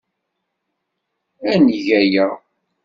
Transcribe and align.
Ad 1.51 1.57
neg 1.65 1.85
aya. 2.01 2.27